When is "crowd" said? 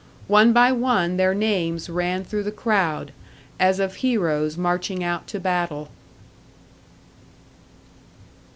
2.51-3.11